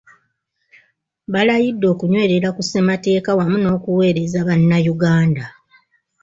[1.33, 5.45] Balayidde okunywerera ku ssemateeka wamu n’okuweereza bannayuganda.